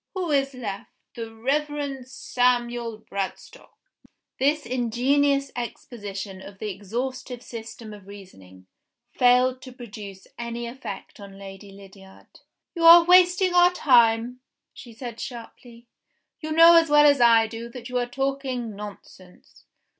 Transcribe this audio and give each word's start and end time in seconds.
Who 0.15 0.31
is 0.31 0.55
left? 0.55 0.89
The 1.13 1.31
Reverend 1.31 2.07
Samuel 2.07 3.01
Bradstock." 3.07 3.69
This 4.39 4.65
ingenious 4.65 5.51
exposition 5.55 6.41
of 6.41 6.57
"the 6.57 6.71
exhaustive 6.71 7.43
system 7.43 7.93
of 7.93 8.07
reasoning," 8.07 8.65
failed 9.11 9.61
to 9.61 9.71
produce 9.71 10.25
any 10.39 10.65
effect 10.65 11.19
on 11.19 11.37
Lady 11.37 11.69
Lydiard. 11.71 12.39
"You 12.73 12.83
are 12.85 13.05
wasting 13.05 13.53
our 13.53 13.71
time," 13.71 14.39
she 14.73 14.91
said 14.91 15.19
sharply. 15.19 15.85
"You 16.39 16.51
know 16.51 16.77
as 16.77 16.89
well 16.89 17.05
as 17.05 17.21
I 17.21 17.45
do 17.45 17.69
that 17.69 17.87
you 17.87 17.99
are 17.99 18.07
talking 18.09 18.75
nonsense." 18.75 19.65